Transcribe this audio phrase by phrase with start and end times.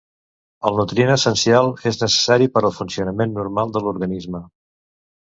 [0.67, 4.41] El nutrient essencial és necessari per al funcionament normal de l'organisme.